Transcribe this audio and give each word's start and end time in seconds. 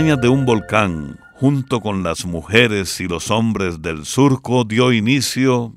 Montañas 0.00 0.22
de 0.22 0.28
un 0.30 0.46
volcán, 0.46 1.18
junto 1.34 1.82
con 1.82 2.02
las 2.02 2.24
mujeres 2.24 3.02
y 3.02 3.06
los 3.06 3.30
hombres 3.30 3.82
del 3.82 4.06
surco, 4.06 4.64
dio 4.64 4.94
inicio... 4.94 5.74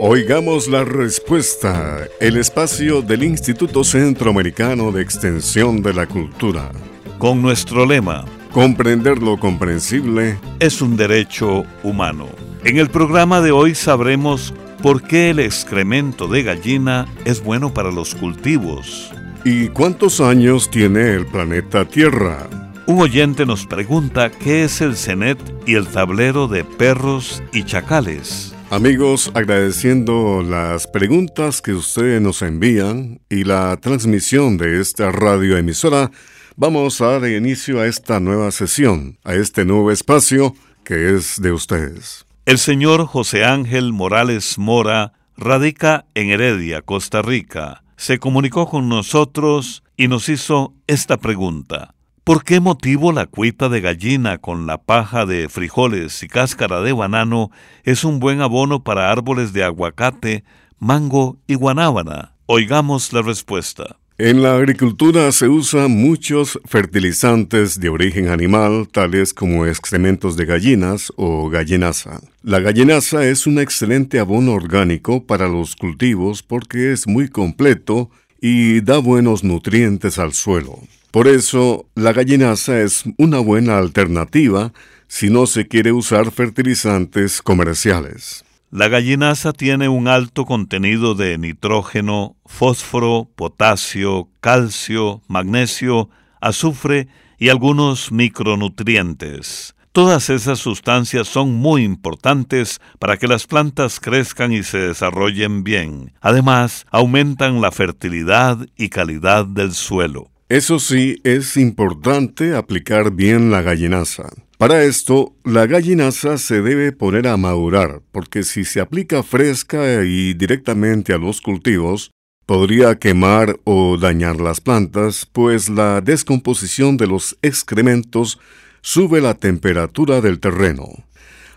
Oigamos 0.00 0.68
la 0.68 0.84
respuesta, 0.84 2.06
el 2.18 2.38
espacio 2.38 3.02
del 3.02 3.24
Instituto 3.24 3.84
Centroamericano 3.84 4.90
de 4.90 5.02
Extensión 5.02 5.82
de 5.82 5.92
la 5.92 6.06
Cultura. 6.06 6.72
Con 7.18 7.42
nuestro 7.42 7.84
lema, 7.84 8.24
Comprender 8.52 9.18
lo 9.18 9.38
comprensible 9.38 10.38
es 10.60 10.80
un 10.80 10.96
derecho 10.96 11.64
humano. 11.82 12.26
En 12.64 12.78
el 12.78 12.88
programa 12.88 13.42
de 13.42 13.50
hoy 13.50 13.74
sabremos 13.74 14.54
por 14.82 15.02
qué 15.02 15.28
el 15.28 15.38
excremento 15.40 16.26
de 16.26 16.42
gallina 16.42 17.06
es 17.26 17.44
bueno 17.44 17.74
para 17.74 17.90
los 17.90 18.14
cultivos. 18.14 19.12
¿Y 19.44 19.68
cuántos 19.68 20.20
años 20.20 20.70
tiene 20.70 21.14
el 21.14 21.24
planeta 21.24 21.86
Tierra? 21.86 22.46
Un 22.86 23.00
oyente 23.00 23.46
nos 23.46 23.64
pregunta 23.64 24.30
qué 24.30 24.64
es 24.64 24.82
el 24.82 24.96
CENET 24.96 25.38
y 25.66 25.76
el 25.76 25.86
tablero 25.86 26.46
de 26.46 26.62
perros 26.62 27.42
y 27.50 27.64
chacales. 27.64 28.54
Amigos, 28.68 29.30
agradeciendo 29.32 30.42
las 30.42 30.86
preguntas 30.86 31.62
que 31.62 31.72
ustedes 31.72 32.20
nos 32.20 32.42
envían 32.42 33.20
y 33.30 33.44
la 33.44 33.78
transmisión 33.78 34.58
de 34.58 34.78
esta 34.78 35.10
radioemisora, 35.10 36.10
vamos 36.56 37.00
a 37.00 37.18
dar 37.18 37.30
inicio 37.30 37.80
a 37.80 37.86
esta 37.86 38.20
nueva 38.20 38.50
sesión, 38.50 39.18
a 39.24 39.34
este 39.34 39.64
nuevo 39.64 39.90
espacio 39.90 40.54
que 40.84 41.16
es 41.16 41.40
de 41.40 41.52
ustedes. 41.52 42.26
El 42.44 42.58
señor 42.58 43.06
José 43.06 43.46
Ángel 43.46 43.94
Morales 43.94 44.58
Mora 44.58 45.14
radica 45.38 46.04
en 46.14 46.28
Heredia, 46.28 46.82
Costa 46.82 47.22
Rica. 47.22 47.82
Se 48.00 48.18
comunicó 48.18 48.66
con 48.66 48.88
nosotros 48.88 49.84
y 49.94 50.08
nos 50.08 50.30
hizo 50.30 50.72
esta 50.86 51.18
pregunta. 51.18 51.94
¿Por 52.24 52.44
qué 52.44 52.58
motivo 52.58 53.12
la 53.12 53.26
cuita 53.26 53.68
de 53.68 53.82
gallina 53.82 54.38
con 54.38 54.66
la 54.66 54.78
paja 54.78 55.26
de 55.26 55.50
frijoles 55.50 56.22
y 56.22 56.28
cáscara 56.28 56.80
de 56.80 56.94
banano 56.94 57.50
es 57.84 58.02
un 58.02 58.18
buen 58.18 58.40
abono 58.40 58.82
para 58.82 59.12
árboles 59.12 59.52
de 59.52 59.64
aguacate, 59.64 60.44
mango 60.78 61.36
y 61.46 61.56
guanábana? 61.56 62.36
Oigamos 62.46 63.12
la 63.12 63.20
respuesta. 63.20 63.98
En 64.22 64.42
la 64.42 64.54
agricultura 64.54 65.32
se 65.32 65.48
usan 65.48 65.92
muchos 65.92 66.60
fertilizantes 66.66 67.80
de 67.80 67.88
origen 67.88 68.28
animal, 68.28 68.86
tales 68.86 69.32
como 69.32 69.64
excrementos 69.64 70.36
de 70.36 70.44
gallinas 70.44 71.10
o 71.16 71.48
gallinaza. 71.48 72.20
La 72.42 72.60
gallinaza 72.60 73.24
es 73.24 73.46
un 73.46 73.58
excelente 73.58 74.18
abono 74.18 74.52
orgánico 74.52 75.24
para 75.24 75.48
los 75.48 75.74
cultivos 75.74 76.42
porque 76.42 76.92
es 76.92 77.06
muy 77.06 77.30
completo 77.30 78.10
y 78.42 78.82
da 78.82 78.98
buenos 78.98 79.42
nutrientes 79.42 80.18
al 80.18 80.34
suelo. 80.34 80.80
Por 81.10 81.26
eso, 81.26 81.86
la 81.94 82.12
gallinaza 82.12 82.78
es 82.82 83.04
una 83.16 83.38
buena 83.38 83.78
alternativa 83.78 84.74
si 85.08 85.30
no 85.30 85.46
se 85.46 85.66
quiere 85.66 85.92
usar 85.92 86.30
fertilizantes 86.30 87.40
comerciales. 87.40 88.44
La 88.72 88.86
gallinaza 88.86 89.52
tiene 89.52 89.88
un 89.88 90.06
alto 90.06 90.44
contenido 90.44 91.16
de 91.16 91.36
nitrógeno, 91.38 92.36
fósforo, 92.46 93.28
potasio, 93.34 94.28
calcio, 94.40 95.22
magnesio, 95.26 96.08
azufre 96.40 97.08
y 97.36 97.48
algunos 97.48 98.12
micronutrientes. 98.12 99.74
Todas 99.90 100.30
esas 100.30 100.60
sustancias 100.60 101.26
son 101.26 101.52
muy 101.52 101.82
importantes 101.82 102.80
para 103.00 103.16
que 103.16 103.26
las 103.26 103.48
plantas 103.48 103.98
crezcan 103.98 104.52
y 104.52 104.62
se 104.62 104.78
desarrollen 104.78 105.64
bien. 105.64 106.12
Además, 106.20 106.86
aumentan 106.92 107.60
la 107.60 107.72
fertilidad 107.72 108.56
y 108.76 108.88
calidad 108.88 109.46
del 109.46 109.72
suelo. 109.72 110.30
Eso 110.48 110.78
sí, 110.78 111.16
es 111.24 111.56
importante 111.56 112.54
aplicar 112.54 113.10
bien 113.10 113.50
la 113.50 113.62
gallinaza. 113.62 114.28
Para 114.60 114.82
esto, 114.84 115.34
la 115.42 115.66
gallinaza 115.66 116.36
se 116.36 116.60
debe 116.60 116.92
poner 116.92 117.26
a 117.28 117.38
madurar, 117.38 118.02
porque 118.12 118.42
si 118.42 118.66
se 118.66 118.82
aplica 118.82 119.22
fresca 119.22 120.04
y 120.04 120.34
directamente 120.34 121.14
a 121.14 121.16
los 121.16 121.40
cultivos, 121.40 122.10
podría 122.44 122.96
quemar 122.96 123.58
o 123.64 123.96
dañar 123.96 124.38
las 124.38 124.60
plantas, 124.60 125.24
pues 125.24 125.70
la 125.70 126.02
descomposición 126.02 126.98
de 126.98 127.06
los 127.06 127.38
excrementos 127.40 128.38
sube 128.82 129.22
la 129.22 129.32
temperatura 129.32 130.20
del 130.20 130.40
terreno. 130.40 130.88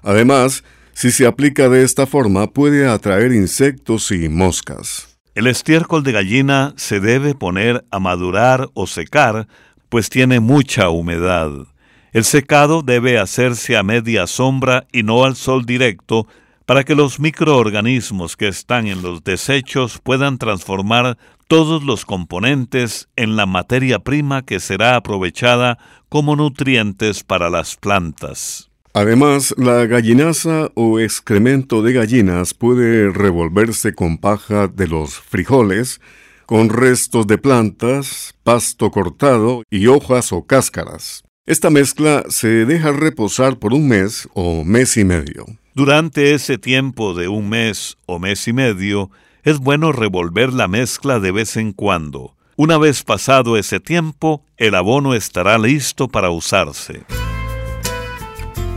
Además, 0.01 0.63
si 0.93 1.11
se 1.11 1.25
aplica 1.27 1.67
de 1.67 1.83
esta 1.83 2.07
forma 2.07 2.51
puede 2.51 2.87
atraer 2.87 3.33
insectos 3.33 4.11
y 4.11 4.29
moscas. 4.29 5.17
El 5.35 5.47
estiércol 5.47 6.03
de 6.03 6.13
gallina 6.13 6.73
se 6.77 7.01
debe 7.01 7.35
poner 7.35 7.83
a 7.91 7.99
madurar 7.99 8.69
o 8.73 8.87
secar, 8.87 9.49
pues 9.89 10.09
tiene 10.09 10.39
mucha 10.39 10.89
humedad. 10.89 11.67
El 12.13 12.25
secado 12.25 12.83
debe 12.83 13.17
hacerse 13.17 13.75
a 13.75 13.81
media 13.81 14.27
sombra 14.27 14.85
y 14.91 15.01
no 15.01 15.23
al 15.23 15.35
sol 15.35 15.65
directo 15.65 16.27
para 16.67 16.83
que 16.83 16.93
los 16.93 17.19
microorganismos 17.19 18.37
que 18.37 18.47
están 18.47 18.85
en 18.85 19.01
los 19.01 19.23
desechos 19.23 19.97
puedan 19.97 20.37
transformar 20.37 21.17
todos 21.47 21.81
los 21.83 22.05
componentes 22.05 23.09
en 23.15 23.35
la 23.35 23.47
materia 23.47 23.97
prima 23.97 24.45
que 24.45 24.59
será 24.59 24.95
aprovechada 24.95 25.79
como 26.07 26.35
nutrientes 26.35 27.23
para 27.23 27.49
las 27.49 27.77
plantas. 27.77 28.69
Además, 28.93 29.55
la 29.57 29.87
gallinaza 29.87 30.69
o 30.75 30.99
excremento 30.99 31.81
de 31.81 31.93
gallinas 31.93 32.53
puede 32.53 33.09
revolverse 33.09 33.95
con 33.95 34.19
paja 34.19 34.67
de 34.67 34.87
los 34.87 35.15
frijoles, 35.19 35.99
con 36.45 36.69
restos 36.69 37.25
de 37.25 37.39
plantas, 37.39 38.35
pasto 38.43 38.91
cortado 38.91 39.63
y 39.71 39.87
hojas 39.87 40.31
o 40.31 40.45
cáscaras. 40.45 41.23
Esta 41.45 41.69
mezcla 41.69 42.23
se 42.29 42.63
deja 42.63 42.93
reposar 42.93 43.59
por 43.59 43.73
un 43.73 43.89
mes 43.89 44.29
o 44.33 44.63
mes 44.63 44.95
y 44.95 45.03
medio. 45.03 45.45
Durante 45.73 46.33
ese 46.33 46.57
tiempo 46.57 47.13
de 47.13 47.27
un 47.27 47.49
mes 47.49 47.97
o 48.05 48.17
mes 48.17 48.47
y 48.47 48.53
medio, 48.53 49.11
es 49.43 49.59
bueno 49.59 49.91
revolver 49.91 50.53
la 50.53 50.69
mezcla 50.69 51.19
de 51.19 51.33
vez 51.33 51.57
en 51.57 51.73
cuando. 51.73 52.37
Una 52.55 52.77
vez 52.77 53.03
pasado 53.03 53.57
ese 53.57 53.81
tiempo, 53.81 54.45
el 54.55 54.73
abono 54.73 55.15
estará 55.15 55.57
listo 55.57 56.07
para 56.07 56.29
usarse. 56.29 57.03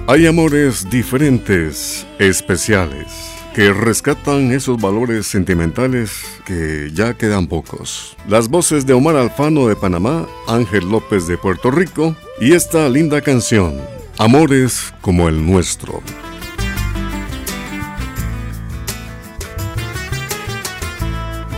Hay 0.08 0.26
amores 0.26 0.90
diferentes, 0.90 2.04
especiales 2.18 3.06
que 3.54 3.72
rescatan 3.72 4.50
esos 4.50 4.80
valores 4.80 5.28
sentimentales 5.28 6.24
que 6.44 6.90
ya 6.92 7.14
quedan 7.14 7.46
pocos. 7.46 8.16
Las 8.28 8.48
voces 8.48 8.86
de 8.86 8.92
Omar 8.92 9.14
Alfano 9.14 9.68
de 9.68 9.76
Panamá, 9.76 10.26
Ángel 10.48 10.90
López 10.90 11.28
de 11.28 11.38
Puerto 11.38 11.70
Rico 11.70 12.16
y 12.40 12.52
esta 12.52 12.88
linda 12.88 13.20
canción, 13.20 13.80
Amores 14.18 14.94
como 15.02 15.28
el 15.28 15.44
nuestro. 15.44 16.02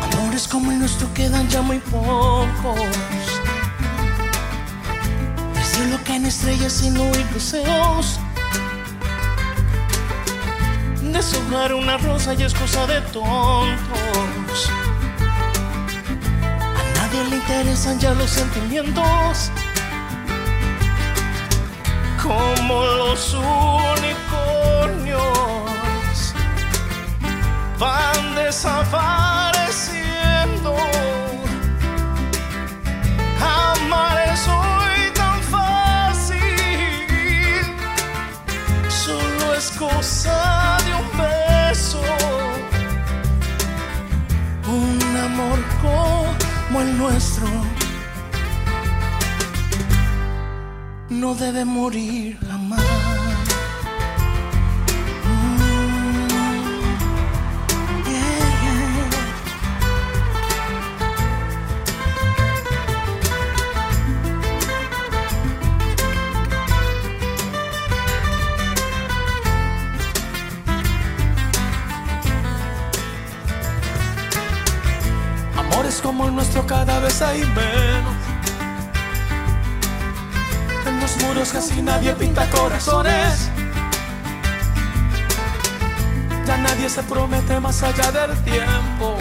Amores 0.03 0.49
como 0.49 0.73
el 0.73 0.81
nuestro 0.81 1.13
quedan 1.15 1.49
ya 1.49 1.63
muy 1.63 1.79
pocos. 1.79 2.49
Decir 5.55 5.87
lo 5.87 6.03
que 6.03 6.17
en 6.17 6.27
estrellas 6.27 6.83
y 6.83 6.91
no 6.91 7.05
hay 7.05 7.27
deseos 7.33 8.19
Deshojar 11.13 11.75
una 11.75 11.97
rosa 11.97 12.35
y 12.35 12.43
es 12.43 12.55
cosa 12.55 12.87
de 12.87 13.01
tontos. 13.13 14.71
A 16.77 16.99
nadie 16.99 17.31
le 17.31 17.37
interesan 17.37 18.01
ya 18.01 18.15
los 18.15 18.31
sentimientos. 18.31 19.53
Como 22.29 22.85
los 22.85 23.35
unicornios 23.35 25.25
van 27.79 28.35
desapareciendo. 28.35 30.77
Amar 33.41 34.19
es 34.33 34.47
hoy 34.47 35.11
tan 35.15 35.43
fácil, 35.43 36.37
solo 38.89 39.55
es 39.55 39.71
cosa 39.79 40.79
amor 45.39 45.59
como 45.83 46.81
el 46.81 46.99
nuestro 46.99 47.68
no 51.11 51.35
debe 51.35 51.65
morir 51.65 52.39
jamás. 52.47 53.09
como 76.03 76.27
el 76.27 76.35
nuestro 76.35 76.67
cada 76.67 77.01
vez 77.01 77.21
hay. 77.23 77.43
Casi 81.35 81.83
nadie 81.83 82.15
pinta 82.15 82.49
corazones. 82.51 83.51
Ya 86.47 86.57
nadie 86.57 86.89
se 86.89 87.03
promete 87.03 87.61
más 87.61 87.83
allá 87.83 88.11
del 88.11 88.37
tiempo. 88.45 89.17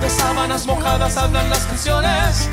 De 0.00 0.10
sábanas 0.10 0.66
mojadas 0.66 1.16
hablan 1.16 1.48
las 1.50 1.64
canciones. 1.66 2.48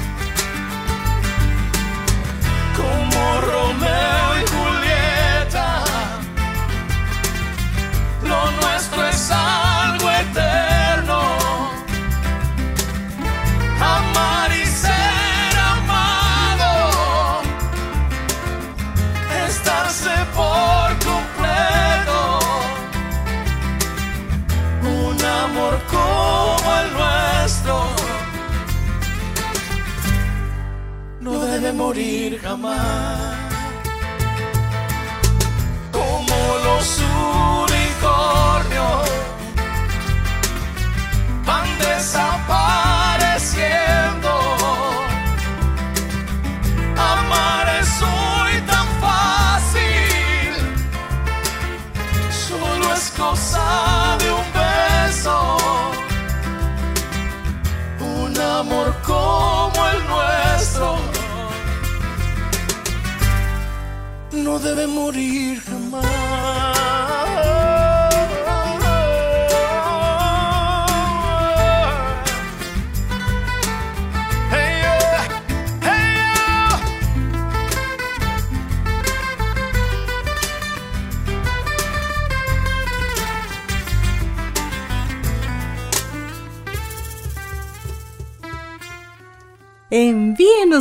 Como 2.75 3.41
Romeo 3.41 4.27
y 4.39 4.45
Julieta. 4.53 5.83
Lo 8.23 8.51
nuestro 8.51 9.07
es 9.07 9.31
algo 9.31 9.62
Debe 31.63 31.77
morir 31.77 32.41
jamás. 32.41 33.37
Como 35.93 36.35
los 36.65 36.99
unicornios 37.63 39.09
van 41.45 41.79
desapareciendo. 41.79 42.62
No 64.53 64.59
debe 64.59 64.85
morir. 64.85 65.82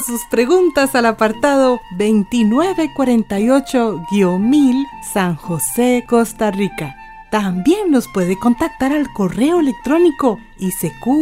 Sus 0.00 0.22
preguntas 0.30 0.94
al 0.94 1.04
apartado 1.04 1.82
2948-1000 1.98 4.86
San 5.12 5.36
José, 5.36 6.06
Costa 6.08 6.50
Rica. 6.50 6.96
También 7.30 7.90
nos 7.90 8.08
puede 8.08 8.38
contactar 8.38 8.92
al 8.92 9.12
correo 9.12 9.60
electrónico 9.60 10.38
isq.org 10.58 11.20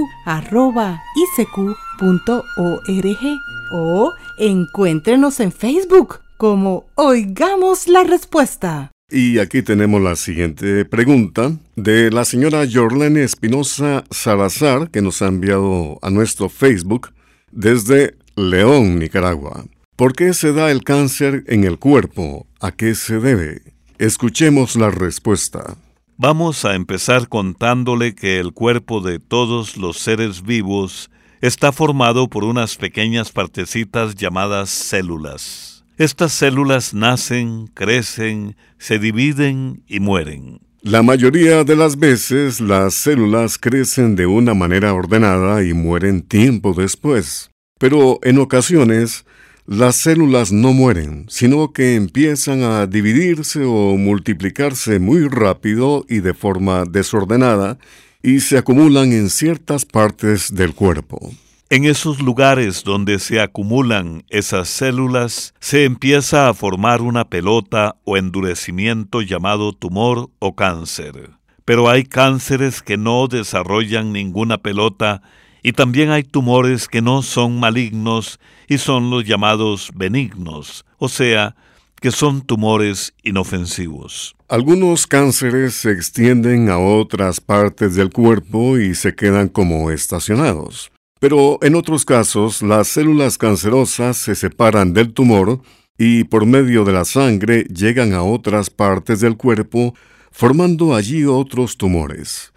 o 3.72 4.12
encuéntrenos 4.38 5.40
en 5.40 5.50
Facebook 5.50 6.20
como 6.36 6.84
Oigamos 6.94 7.88
la 7.88 8.04
Respuesta. 8.04 8.92
Y 9.10 9.40
aquí 9.40 9.62
tenemos 9.62 10.00
la 10.00 10.14
siguiente 10.14 10.84
pregunta 10.84 11.50
de 11.74 12.12
la 12.12 12.24
señora 12.24 12.64
Yorlene 12.64 13.24
Espinosa 13.24 14.04
Salazar, 14.10 14.90
que 14.90 15.02
nos 15.02 15.22
ha 15.22 15.26
enviado 15.26 15.98
a 16.02 16.10
nuestro 16.10 16.48
Facebook 16.48 17.10
desde 17.50 18.14
León, 18.40 18.98
Nicaragua. 18.98 19.66
¿Por 19.96 20.14
qué 20.14 20.32
se 20.32 20.52
da 20.52 20.70
el 20.70 20.82
cáncer 20.82 21.44
en 21.46 21.64
el 21.64 21.78
cuerpo? 21.78 22.46
¿A 22.58 22.72
qué 22.72 22.94
se 22.94 23.20
debe? 23.20 23.74
Escuchemos 23.98 24.76
la 24.76 24.90
respuesta. 24.90 25.76
Vamos 26.16 26.64
a 26.64 26.74
empezar 26.74 27.28
contándole 27.28 28.14
que 28.14 28.38
el 28.38 28.52
cuerpo 28.52 29.00
de 29.00 29.18
todos 29.18 29.76
los 29.76 29.98
seres 29.98 30.42
vivos 30.42 31.10
está 31.40 31.72
formado 31.72 32.28
por 32.28 32.44
unas 32.44 32.76
pequeñas 32.76 33.30
partecitas 33.30 34.14
llamadas 34.14 34.70
células. 34.70 35.84
Estas 35.98 36.32
células 36.32 36.94
nacen, 36.94 37.66
crecen, 37.74 38.56
se 38.78 38.98
dividen 38.98 39.82
y 39.86 40.00
mueren. 40.00 40.60
La 40.82 41.02
mayoría 41.02 41.62
de 41.62 41.76
las 41.76 41.98
veces 41.98 42.58
las 42.62 42.94
células 42.94 43.58
crecen 43.58 44.16
de 44.16 44.24
una 44.24 44.54
manera 44.54 44.94
ordenada 44.94 45.62
y 45.62 45.74
mueren 45.74 46.22
tiempo 46.22 46.72
después. 46.72 47.49
Pero 47.80 48.18
en 48.22 48.38
ocasiones 48.38 49.24
las 49.64 49.96
células 49.96 50.52
no 50.52 50.74
mueren, 50.74 51.24
sino 51.30 51.72
que 51.72 51.94
empiezan 51.94 52.62
a 52.62 52.86
dividirse 52.86 53.64
o 53.64 53.96
multiplicarse 53.96 54.98
muy 54.98 55.26
rápido 55.26 56.04
y 56.06 56.20
de 56.20 56.34
forma 56.34 56.84
desordenada 56.84 57.78
y 58.22 58.40
se 58.40 58.58
acumulan 58.58 59.12
en 59.12 59.30
ciertas 59.30 59.86
partes 59.86 60.54
del 60.54 60.74
cuerpo. 60.74 61.30
En 61.70 61.86
esos 61.86 62.20
lugares 62.20 62.84
donde 62.84 63.18
se 63.18 63.40
acumulan 63.40 64.24
esas 64.28 64.68
células, 64.68 65.54
se 65.58 65.84
empieza 65.84 66.50
a 66.50 66.54
formar 66.54 67.00
una 67.00 67.30
pelota 67.30 67.96
o 68.04 68.18
endurecimiento 68.18 69.22
llamado 69.22 69.72
tumor 69.72 70.28
o 70.38 70.54
cáncer. 70.54 71.30
Pero 71.64 71.88
hay 71.88 72.04
cánceres 72.04 72.82
que 72.82 72.98
no 72.98 73.26
desarrollan 73.26 74.12
ninguna 74.12 74.58
pelota 74.58 75.22
y 75.62 75.72
también 75.72 76.10
hay 76.10 76.22
tumores 76.22 76.88
que 76.88 77.02
no 77.02 77.22
son 77.22 77.60
malignos 77.60 78.38
y 78.68 78.78
son 78.78 79.10
los 79.10 79.24
llamados 79.24 79.90
benignos, 79.94 80.84
o 80.98 81.08
sea, 81.08 81.56
que 82.00 82.10
son 82.10 82.42
tumores 82.42 83.12
inofensivos. 83.22 84.34
Algunos 84.48 85.06
cánceres 85.06 85.74
se 85.74 85.92
extienden 85.92 86.70
a 86.70 86.78
otras 86.78 87.40
partes 87.40 87.94
del 87.94 88.10
cuerpo 88.10 88.78
y 88.78 88.94
se 88.94 89.14
quedan 89.14 89.48
como 89.48 89.90
estacionados. 89.90 90.90
Pero 91.20 91.58
en 91.62 91.74
otros 91.74 92.06
casos, 92.06 92.62
las 92.62 92.88
células 92.88 93.36
cancerosas 93.36 94.16
se 94.16 94.34
separan 94.34 94.94
del 94.94 95.12
tumor 95.12 95.60
y 95.98 96.24
por 96.24 96.46
medio 96.46 96.84
de 96.84 96.92
la 96.92 97.04
sangre 97.04 97.64
llegan 97.64 98.14
a 98.14 98.22
otras 98.22 98.70
partes 98.70 99.20
del 99.20 99.36
cuerpo, 99.36 99.94
formando 100.32 100.94
allí 100.94 101.26
otros 101.26 101.76
tumores. 101.76 102.49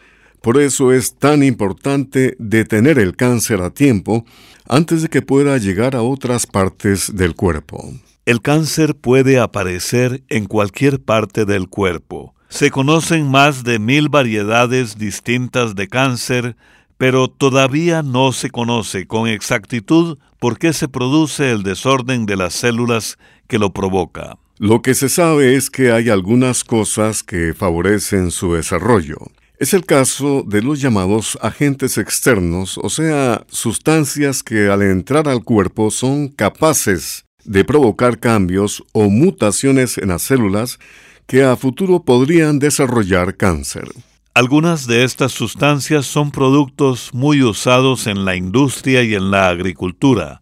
Por 0.44 0.60
eso 0.60 0.92
es 0.92 1.16
tan 1.16 1.42
importante 1.42 2.36
detener 2.38 3.00
el 3.00 3.16
cáncer 3.16 3.62
a 3.62 3.70
tiempo 3.70 4.26
antes 4.68 5.02
de 5.02 5.08
que 5.08 5.22
pueda 5.22 5.58
llegar 5.58 5.96
a 5.96 6.02
otras 6.02 6.48
partes 6.48 7.16
del 7.16 7.34
cuerpo. 7.34 7.94
El 8.26 8.42
cáncer 8.42 8.94
puede 8.94 9.40
aparecer 9.40 10.22
en 10.28 10.48
cualquier 10.48 11.00
parte 11.02 11.46
del 11.46 11.70
cuerpo. 11.70 12.36
Se 12.50 12.72
conocen 12.72 13.32
más 13.32 13.64
de 13.64 13.80
mil 13.80 14.10
variedades 14.10 14.98
distintas 14.98 15.76
de 15.76 15.88
cáncer, 15.88 16.58
pero 16.98 17.30
todavía 17.30 18.04
no 18.04 18.34
se 18.34 18.50
conoce 18.50 19.08
con 19.08 19.30
exactitud 19.30 20.18
por 20.42 20.60
qué 20.60 20.74
se 20.74 20.90
produce 20.90 21.52
el 21.52 21.64
desorden 21.64 22.26
de 22.26 22.36
las 22.36 22.54
células 22.54 23.18
que 23.48 23.60
lo 23.60 23.72
provoca. 23.72 24.38
Lo 24.58 24.82
que 24.82 24.94
se 24.94 25.08
sabe 25.08 25.56
es 25.56 25.70
que 25.70 25.94
hay 25.94 26.10
algunas 26.10 26.66
cosas 26.66 27.24
que 27.24 27.54
favorecen 27.54 28.30
su 28.30 28.56
desarrollo. 28.56 29.20
Es 29.60 29.74
el 29.74 29.86
caso 29.86 30.44
de 30.46 30.62
los 30.62 30.82
llamados 30.82 31.38
agentes 31.42 31.98
externos, 31.98 32.80
o 32.80 32.90
sea, 32.90 33.46
sustancias 33.50 34.42
que 34.42 34.70
al 34.70 34.82
entrar 34.82 35.30
al 35.30 35.44
cuerpo 35.44 35.92
son 35.92 36.28
capaces 36.28 37.26
de 37.46 37.64
provocar 37.64 38.20
cambios 38.20 38.84
o 38.94 39.10
mutaciones 39.10 39.98
en 39.98 40.10
las 40.10 40.24
células 40.24 40.80
que 41.28 41.44
a 41.44 41.56
futuro 41.56 42.04
podrían 42.04 42.60
desarrollar 42.60 43.38
cáncer. 43.38 43.90
Algunas 44.34 44.88
de 44.88 45.04
estas 45.04 45.32
sustancias 45.32 46.08
son 46.08 46.32
productos 46.32 47.14
muy 47.14 47.44
usados 47.44 48.08
en 48.08 48.26
la 48.26 48.36
industria 48.36 49.04
y 49.04 49.14
en 49.14 49.30
la 49.30 49.50
agricultura. 49.50 50.42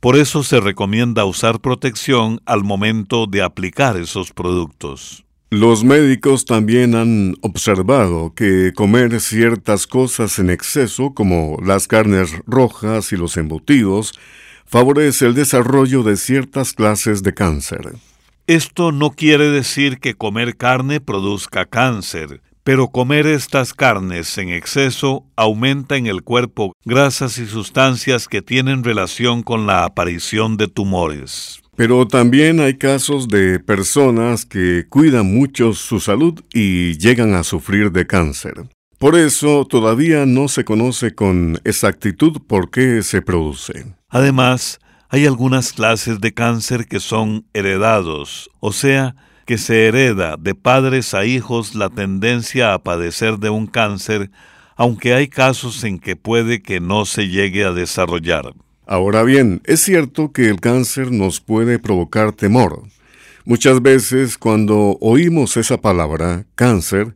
Por 0.00 0.16
eso 0.16 0.42
se 0.42 0.60
recomienda 0.60 1.24
usar 1.24 1.60
protección 1.60 2.40
al 2.44 2.62
momento 2.64 3.26
de 3.26 3.40
aplicar 3.40 3.96
esos 3.96 4.32
productos. 4.32 5.24
Los 5.52 5.84
médicos 5.84 6.46
también 6.46 6.94
han 6.94 7.34
observado 7.42 8.32
que 8.34 8.72
comer 8.74 9.20
ciertas 9.20 9.86
cosas 9.86 10.38
en 10.38 10.48
exceso, 10.48 11.12
como 11.12 11.58
las 11.62 11.86
carnes 11.86 12.30
rojas 12.46 13.12
y 13.12 13.18
los 13.18 13.36
embutidos, 13.36 14.18
favorece 14.64 15.26
el 15.26 15.34
desarrollo 15.34 16.04
de 16.04 16.16
ciertas 16.16 16.72
clases 16.72 17.22
de 17.22 17.34
cáncer. 17.34 17.96
Esto 18.46 18.92
no 18.92 19.10
quiere 19.10 19.50
decir 19.50 19.98
que 20.00 20.14
comer 20.14 20.56
carne 20.56 21.02
produzca 21.02 21.66
cáncer, 21.66 22.40
Pero 22.64 22.88
comer 22.88 23.26
estas 23.26 23.74
carnes 23.74 24.38
en 24.38 24.48
exceso 24.48 25.26
aumenta 25.36 25.96
en 25.96 26.06
el 26.06 26.22
cuerpo 26.22 26.72
grasas 26.84 27.36
y 27.38 27.46
sustancias 27.46 28.26
que 28.26 28.40
tienen 28.40 28.84
relación 28.84 29.42
con 29.42 29.66
la 29.66 29.84
aparición 29.84 30.56
de 30.56 30.68
tumores. 30.68 31.61
Pero 31.82 32.06
también 32.06 32.60
hay 32.60 32.74
casos 32.74 33.26
de 33.26 33.58
personas 33.58 34.46
que 34.46 34.86
cuidan 34.88 35.34
mucho 35.34 35.72
su 35.72 35.98
salud 35.98 36.40
y 36.54 36.96
llegan 36.96 37.34
a 37.34 37.42
sufrir 37.42 37.90
de 37.90 38.06
cáncer. 38.06 38.54
Por 38.98 39.16
eso 39.16 39.64
todavía 39.64 40.24
no 40.24 40.46
se 40.46 40.64
conoce 40.64 41.12
con 41.16 41.58
exactitud 41.64 42.40
por 42.46 42.70
qué 42.70 43.02
se 43.02 43.20
produce. 43.20 43.96
Además, 44.08 44.78
hay 45.08 45.26
algunas 45.26 45.72
clases 45.72 46.20
de 46.20 46.32
cáncer 46.32 46.86
que 46.86 47.00
son 47.00 47.46
heredados, 47.52 48.48
o 48.60 48.70
sea, 48.70 49.16
que 49.44 49.58
se 49.58 49.88
hereda 49.88 50.36
de 50.38 50.54
padres 50.54 51.14
a 51.14 51.24
hijos 51.24 51.74
la 51.74 51.88
tendencia 51.88 52.74
a 52.74 52.84
padecer 52.84 53.38
de 53.38 53.50
un 53.50 53.66
cáncer, 53.66 54.30
aunque 54.76 55.14
hay 55.14 55.26
casos 55.26 55.82
en 55.82 55.98
que 55.98 56.14
puede 56.14 56.62
que 56.62 56.78
no 56.78 57.06
se 57.06 57.26
llegue 57.26 57.64
a 57.64 57.72
desarrollar. 57.72 58.54
Ahora 58.86 59.22
bien, 59.22 59.60
es 59.64 59.80
cierto 59.80 60.32
que 60.32 60.48
el 60.48 60.60
cáncer 60.60 61.12
nos 61.12 61.40
puede 61.40 61.78
provocar 61.78 62.32
temor. 62.32 62.82
Muchas 63.44 63.80
veces 63.80 64.38
cuando 64.38 64.98
oímos 65.00 65.56
esa 65.56 65.80
palabra, 65.80 66.46
cáncer, 66.54 67.14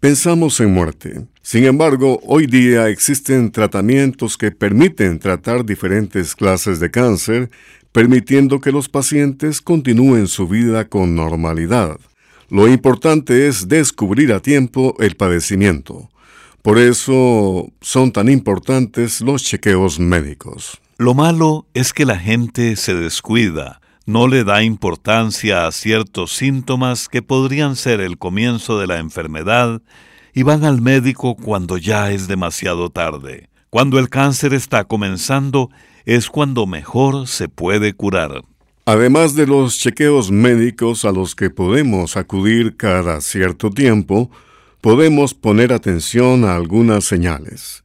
pensamos 0.00 0.58
en 0.60 0.72
muerte. 0.72 1.26
Sin 1.42 1.64
embargo, 1.64 2.20
hoy 2.24 2.46
día 2.46 2.88
existen 2.88 3.52
tratamientos 3.52 4.38
que 4.38 4.50
permiten 4.50 5.18
tratar 5.18 5.64
diferentes 5.64 6.34
clases 6.34 6.80
de 6.80 6.90
cáncer 6.90 7.50
permitiendo 7.92 8.60
que 8.60 8.72
los 8.72 8.88
pacientes 8.88 9.60
continúen 9.60 10.26
su 10.26 10.48
vida 10.48 10.88
con 10.88 11.14
normalidad. 11.14 11.98
Lo 12.48 12.68
importante 12.68 13.46
es 13.46 13.68
descubrir 13.68 14.32
a 14.32 14.40
tiempo 14.40 14.96
el 14.98 15.14
padecimiento. 15.16 16.10
Por 16.62 16.78
eso 16.78 17.70
son 17.80 18.12
tan 18.12 18.28
importantes 18.28 19.20
los 19.20 19.42
chequeos 19.42 19.98
médicos. 19.98 20.80
Lo 21.02 21.14
malo 21.14 21.66
es 21.74 21.92
que 21.92 22.06
la 22.06 22.16
gente 22.16 22.76
se 22.76 22.94
descuida, 22.94 23.80
no 24.06 24.28
le 24.28 24.44
da 24.44 24.62
importancia 24.62 25.66
a 25.66 25.72
ciertos 25.72 26.32
síntomas 26.32 27.08
que 27.08 27.22
podrían 27.22 27.74
ser 27.74 28.00
el 28.00 28.18
comienzo 28.18 28.78
de 28.78 28.86
la 28.86 29.00
enfermedad 29.00 29.82
y 30.32 30.44
van 30.44 30.64
al 30.64 30.80
médico 30.80 31.34
cuando 31.34 31.76
ya 31.76 32.12
es 32.12 32.28
demasiado 32.28 32.88
tarde. 32.90 33.48
Cuando 33.68 33.98
el 33.98 34.10
cáncer 34.10 34.54
está 34.54 34.84
comenzando, 34.84 35.70
es 36.04 36.28
cuando 36.28 36.68
mejor 36.68 37.26
se 37.26 37.48
puede 37.48 37.94
curar. 37.94 38.44
Además 38.84 39.34
de 39.34 39.48
los 39.48 39.80
chequeos 39.80 40.30
médicos 40.30 41.04
a 41.04 41.10
los 41.10 41.34
que 41.34 41.50
podemos 41.50 42.16
acudir 42.16 42.76
cada 42.76 43.20
cierto 43.22 43.70
tiempo, 43.70 44.30
podemos 44.80 45.34
poner 45.34 45.72
atención 45.72 46.44
a 46.44 46.54
algunas 46.54 47.02
señales. 47.02 47.81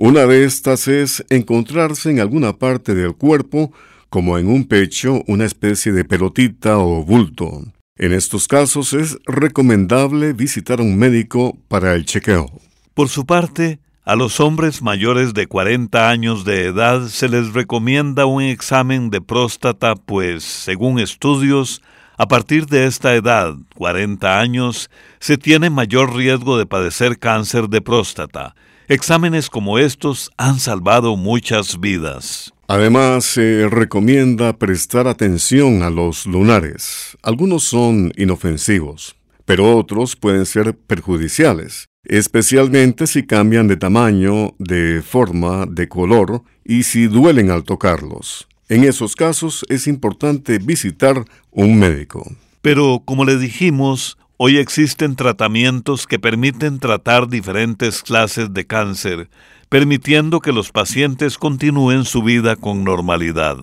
Una 0.00 0.26
de 0.26 0.44
estas 0.44 0.86
es 0.86 1.24
encontrarse 1.28 2.08
en 2.08 2.20
alguna 2.20 2.52
parte 2.52 2.94
del 2.94 3.16
cuerpo, 3.16 3.72
como 4.08 4.38
en 4.38 4.46
un 4.46 4.62
pecho, 4.62 5.24
una 5.26 5.44
especie 5.44 5.90
de 5.90 6.04
pelotita 6.04 6.78
o 6.78 7.02
bulto. 7.02 7.64
En 7.96 8.12
estos 8.12 8.46
casos 8.46 8.92
es 8.92 9.18
recomendable 9.26 10.34
visitar 10.34 10.78
a 10.78 10.84
un 10.84 10.96
médico 10.96 11.58
para 11.66 11.96
el 11.96 12.04
chequeo. 12.04 12.48
Por 12.94 13.08
su 13.08 13.26
parte, 13.26 13.80
a 14.04 14.14
los 14.14 14.38
hombres 14.38 14.82
mayores 14.82 15.34
de 15.34 15.48
40 15.48 16.08
años 16.08 16.44
de 16.44 16.66
edad 16.66 17.08
se 17.08 17.28
les 17.28 17.52
recomienda 17.52 18.24
un 18.24 18.44
examen 18.44 19.10
de 19.10 19.20
próstata, 19.20 19.96
pues, 19.96 20.44
según 20.44 21.00
estudios, 21.00 21.82
a 22.16 22.28
partir 22.28 22.66
de 22.66 22.86
esta 22.86 23.16
edad, 23.16 23.56
40 23.74 24.38
años, 24.38 24.90
se 25.18 25.38
tiene 25.38 25.70
mayor 25.70 26.14
riesgo 26.14 26.56
de 26.56 26.66
padecer 26.66 27.18
cáncer 27.18 27.68
de 27.68 27.80
próstata. 27.80 28.54
Exámenes 28.88 29.50
como 29.50 29.78
estos 29.78 30.30
han 30.36 30.58
salvado 30.58 31.16
muchas 31.16 31.78
vidas. 31.78 32.52
Además, 32.66 33.24
se 33.24 33.68
recomienda 33.68 34.56
prestar 34.58 35.06
atención 35.06 35.82
a 35.82 35.90
los 35.90 36.26
lunares. 36.26 37.16
Algunos 37.22 37.64
son 37.64 38.12
inofensivos, 38.16 39.14
pero 39.44 39.76
otros 39.76 40.16
pueden 40.16 40.46
ser 40.46 40.74
perjudiciales 40.74 41.88
especialmente 42.08 43.06
si 43.06 43.26
cambian 43.26 43.68
de 43.68 43.76
tamaño, 43.76 44.54
de 44.58 45.02
forma, 45.02 45.66
de 45.66 45.88
color 45.88 46.42
y 46.64 46.82
si 46.82 47.06
duelen 47.06 47.50
al 47.50 47.64
tocarlos. 47.64 48.48
En 48.68 48.84
esos 48.84 49.14
casos 49.14 49.64
es 49.68 49.86
importante 49.86 50.58
visitar 50.58 51.24
un 51.50 51.78
médico. 51.78 52.30
Pero, 52.62 53.02
como 53.04 53.24
le 53.24 53.36
dijimos, 53.36 54.18
hoy 54.38 54.58
existen 54.58 55.16
tratamientos 55.16 56.06
que 56.06 56.18
permiten 56.18 56.78
tratar 56.78 57.28
diferentes 57.28 58.02
clases 58.02 58.54
de 58.54 58.66
cáncer, 58.66 59.28
permitiendo 59.68 60.40
que 60.40 60.52
los 60.52 60.70
pacientes 60.70 61.36
continúen 61.36 62.04
su 62.04 62.22
vida 62.22 62.56
con 62.56 62.84
normalidad. 62.84 63.58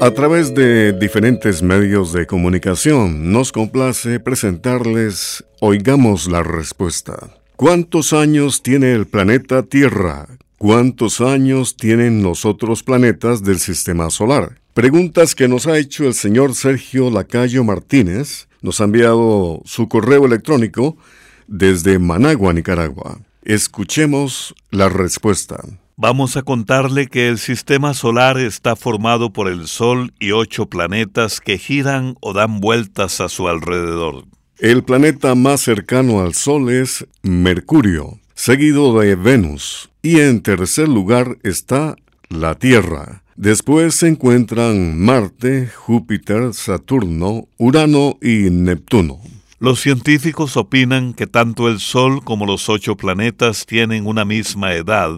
A 0.00 0.10
través 0.10 0.54
de 0.54 0.92
diferentes 0.92 1.62
medios 1.62 2.12
de 2.12 2.26
comunicación 2.26 3.32
nos 3.32 3.50
complace 3.50 4.20
presentarles 4.20 5.44
Oigamos 5.60 6.28
la 6.28 6.42
respuesta. 6.42 7.30
¿Cuántos 7.54 8.12
años 8.12 8.62
tiene 8.62 8.92
el 8.92 9.06
planeta 9.06 9.62
Tierra? 9.62 10.26
¿Cuántos 10.58 11.20
años 11.20 11.76
tienen 11.76 12.22
los 12.22 12.46
otros 12.46 12.82
planetas 12.82 13.42
del 13.42 13.58
sistema 13.58 14.08
solar? 14.08 14.58
Preguntas 14.72 15.34
que 15.34 15.48
nos 15.48 15.66
ha 15.66 15.76
hecho 15.76 16.04
el 16.04 16.14
señor 16.14 16.54
Sergio 16.54 17.10
Lacayo 17.10 17.62
Martínez. 17.62 18.48
Nos 18.62 18.80
ha 18.80 18.84
enviado 18.84 19.60
su 19.66 19.86
correo 19.86 20.24
electrónico 20.24 20.96
desde 21.46 21.98
Managua, 21.98 22.54
Nicaragua. 22.54 23.18
Escuchemos 23.44 24.54
la 24.70 24.88
respuesta. 24.88 25.62
Vamos 25.98 26.38
a 26.38 26.42
contarle 26.42 27.08
que 27.08 27.28
el 27.28 27.36
sistema 27.36 27.92
solar 27.92 28.38
está 28.38 28.76
formado 28.76 29.34
por 29.34 29.48
el 29.48 29.66
Sol 29.66 30.14
y 30.18 30.30
ocho 30.30 30.70
planetas 30.70 31.42
que 31.42 31.58
giran 31.58 32.16
o 32.22 32.32
dan 32.32 32.60
vueltas 32.60 33.20
a 33.20 33.28
su 33.28 33.48
alrededor. 33.48 34.24
El 34.58 34.84
planeta 34.84 35.34
más 35.34 35.60
cercano 35.60 36.22
al 36.22 36.32
Sol 36.32 36.70
es 36.70 37.06
Mercurio, 37.22 38.18
seguido 38.34 38.98
de 38.98 39.16
Venus, 39.16 39.90
y 40.06 40.20
en 40.20 40.40
tercer 40.40 40.88
lugar 40.88 41.36
está 41.42 41.96
la 42.28 42.54
Tierra. 42.54 43.24
Después 43.34 43.96
se 43.96 44.06
encuentran 44.06 44.96
Marte, 45.00 45.66
Júpiter, 45.66 46.54
Saturno, 46.54 47.48
Urano 47.58 48.16
y 48.22 48.50
Neptuno. 48.50 49.18
Los 49.58 49.80
científicos 49.80 50.56
opinan 50.56 51.12
que 51.12 51.26
tanto 51.26 51.66
el 51.66 51.80
Sol 51.80 52.22
como 52.22 52.46
los 52.46 52.68
ocho 52.68 52.96
planetas 52.96 53.66
tienen 53.66 54.06
una 54.06 54.24
misma 54.24 54.74
edad, 54.74 55.10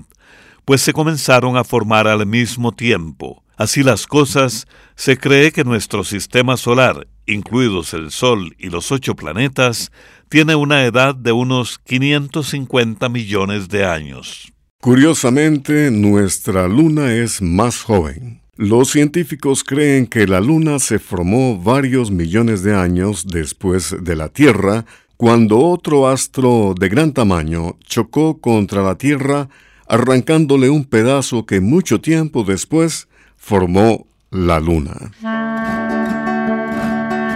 pues 0.64 0.80
se 0.80 0.95
comenzaron 0.95 1.59
a 1.59 1.64
formar 1.64 2.09
al 2.09 2.25
mismo 2.25 2.73
tiempo. 2.73 3.45
Así 3.59 3.83
las 3.83 4.07
cosas, 4.07 4.66
se 4.97 5.18
cree 5.18 5.52
que 5.52 5.64
nuestro 5.64 6.02
sistema 6.02 6.57
solar, 6.57 7.07
incluidos 7.26 7.92
el 7.92 8.11
Sol 8.11 8.57
y 8.59 8.71
los 8.71 8.90
ocho 8.90 9.14
planetas, 9.14 9.92
tiene 10.30 10.54
una 10.54 10.87
edad 10.87 11.14
de 11.14 11.33
unos 11.33 11.78
550 11.78 13.07
millones 13.11 13.68
de 13.68 13.85
años. 13.85 14.54
Curiosamente, 14.80 15.90
nuestra 15.90 16.68
luna 16.68 17.12
es 17.12 17.42
más 17.42 17.82
joven. 17.82 18.42
Los 18.54 18.90
científicos 18.90 19.64
creen 19.64 20.06
que 20.06 20.28
la 20.28 20.40
luna 20.40 20.78
se 20.78 21.00
formó 21.00 21.61
varios 21.61 22.12
millones 22.12 22.62
de 22.62 22.76
años 22.76 23.26
después 23.26 23.97
de 24.00 24.14
la 24.14 24.28
Tierra, 24.28 24.85
cuando 25.16 25.58
otro 25.58 26.06
astro 26.06 26.75
de 26.78 26.88
gran 26.88 27.12
tamaño 27.12 27.76
chocó 27.85 28.40
contra 28.40 28.82
la 28.82 28.97
Tierra 28.97 29.49
arrancándole 29.88 30.70
un 30.70 30.85
pedazo 30.85 31.44
que 31.44 31.61
mucho 31.61 32.00
tiempo 32.00 32.44
después 32.44 33.08
formó 33.37 34.06
la 34.30 34.61
luna. 34.61 35.11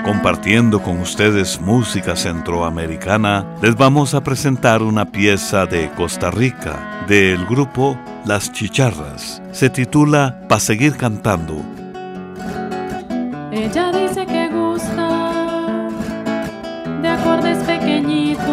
Compartiendo 0.05 0.83
con 0.83 0.99
ustedes 0.99 1.61
música 1.61 2.17
centroamericana, 2.17 3.47
les 3.63 3.77
vamos 3.77 4.15
a 4.15 4.21
presentar 4.21 4.83
una 4.83 5.05
pieza 5.05 5.65
de 5.65 5.91
Costa 5.91 6.29
Rica 6.33 7.05
del 7.07 7.47
grupo 7.47 7.97
Las 8.25 8.51
Chicharras. 8.51 9.41
Se 9.53 9.71
titula 9.71 10.41
Pa' 10.49 10.59
seguir 10.59 10.97
cantando. 10.97 11.63
Ella 13.53 13.93
dice 13.93 14.27
que 14.27 14.49
gusta 14.49 15.89
de 17.01 17.09
acordes 17.09 17.59
pequeñitos, 17.59 18.47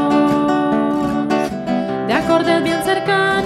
de 2.08 2.14
acordes 2.14 2.64
bien 2.64 2.84
cercanos 2.84 3.39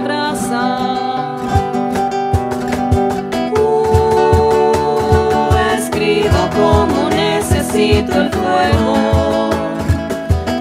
abraza. 0.00 0.64
Uh, 3.56 5.50
escribo 5.76 6.40
como 6.56 7.10
necesito 7.10 8.22
el 8.22 8.30
fuego. 8.30 9.50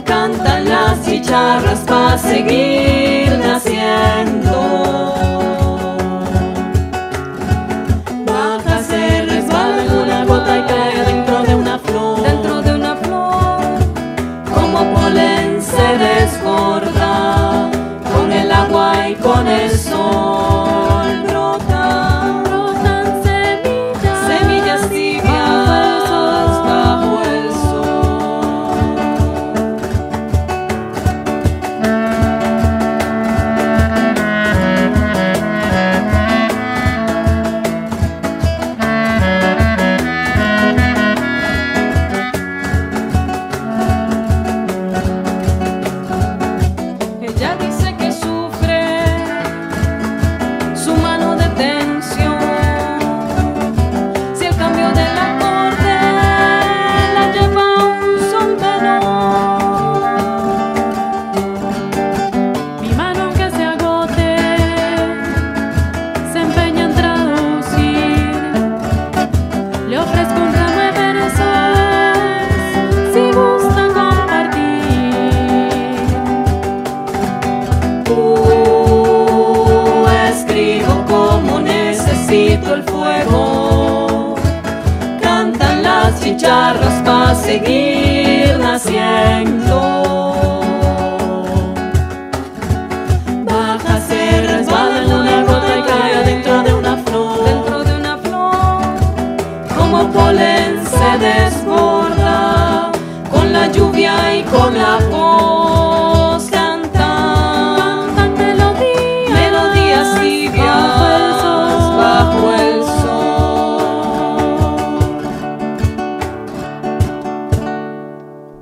Cantan 0.03 0.69
las 0.69 1.01
chicharras 1.05 1.79
para 1.79 2.17
seguir 2.17 3.37
naciendo. 3.39 5.38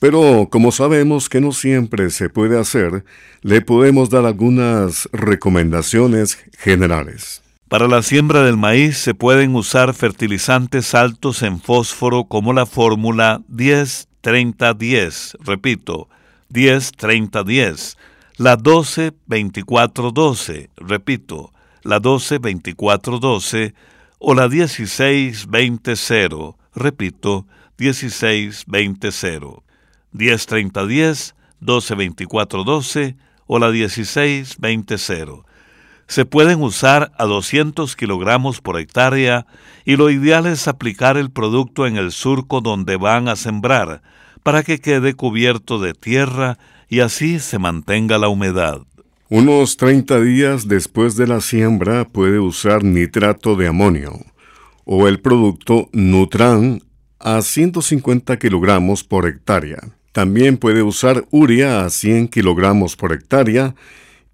Pero 0.00 0.48
como 0.50 0.72
sabemos 0.72 1.28
que 1.28 1.42
no 1.42 1.52
siempre 1.52 2.08
se 2.08 2.30
puede 2.30 2.58
hacer, 2.58 3.04
le 3.42 3.60
podemos 3.60 4.08
dar 4.08 4.24
algunas 4.24 5.10
recomendaciones 5.12 6.38
generales. 6.56 7.41
Para 7.72 7.88
la 7.88 8.02
siembra 8.02 8.42
del 8.42 8.58
maíz 8.58 8.98
se 8.98 9.14
pueden 9.14 9.56
usar 9.56 9.94
fertilizantes 9.94 10.94
altos 10.94 11.42
en 11.42 11.58
fósforo 11.58 12.24
como 12.24 12.52
la 12.52 12.66
fórmula 12.66 13.40
10-30-10, 13.50 15.38
repito, 15.40 16.10
10-30-10, 16.50 17.96
la 18.36 18.58
12-24-12, 18.58 20.68
repito, 20.76 21.50
la 21.82 21.98
12-24-12 21.98 23.72
o 24.18 24.34
la 24.34 24.48
16-20-0, 24.48 26.56
repito, 26.74 27.46
16-20-0, 27.78 29.62
10-30-10, 30.12 31.34
12-24-12 31.62 33.16
o 33.46 33.58
la 33.58 33.70
16-20-0 33.70 35.44
se 36.12 36.26
pueden 36.26 36.60
usar 36.60 37.10
a 37.16 37.24
200 37.24 37.96
kilogramos 37.96 38.60
por 38.60 38.78
hectárea 38.78 39.46
y 39.86 39.96
lo 39.96 40.10
ideal 40.10 40.44
es 40.44 40.68
aplicar 40.68 41.16
el 41.16 41.30
producto 41.30 41.86
en 41.86 41.96
el 41.96 42.12
surco 42.12 42.60
donde 42.60 42.96
van 42.98 43.28
a 43.28 43.36
sembrar 43.36 44.02
para 44.42 44.62
que 44.62 44.78
quede 44.78 45.14
cubierto 45.14 45.78
de 45.78 45.94
tierra 45.94 46.58
y 46.90 47.00
así 47.00 47.38
se 47.38 47.58
mantenga 47.58 48.18
la 48.18 48.28
humedad. 48.28 48.82
Unos 49.30 49.78
30 49.78 50.20
días 50.20 50.68
después 50.68 51.16
de 51.16 51.26
la 51.26 51.40
siembra 51.40 52.04
puede 52.04 52.38
usar 52.38 52.84
nitrato 52.84 53.56
de 53.56 53.68
amonio 53.68 54.20
o 54.84 55.08
el 55.08 55.18
producto 55.18 55.88
Nutran 55.94 56.82
a 57.20 57.40
150 57.40 58.38
kilogramos 58.38 59.02
por 59.02 59.26
hectárea. 59.26 59.78
También 60.12 60.58
puede 60.58 60.82
usar 60.82 61.24
urea 61.30 61.86
a 61.86 61.88
100 61.88 62.28
kilogramos 62.28 62.96
por 62.96 63.14
hectárea 63.14 63.74